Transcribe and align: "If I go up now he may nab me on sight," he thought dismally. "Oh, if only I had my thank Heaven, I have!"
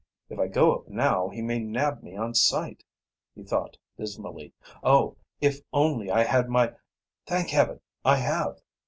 "If 0.29 0.39
I 0.39 0.47
go 0.47 0.73
up 0.73 0.87
now 0.87 1.29
he 1.29 1.43
may 1.43 1.59
nab 1.59 2.01
me 2.01 2.15
on 2.15 2.33
sight," 2.33 2.83
he 3.35 3.43
thought 3.43 3.77
dismally. 3.97 4.51
"Oh, 4.81 5.15
if 5.41 5.59
only 5.71 6.09
I 6.09 6.23
had 6.23 6.49
my 6.49 6.73
thank 7.27 7.51
Heaven, 7.51 7.81
I 8.03 8.15
have!" 8.15 8.61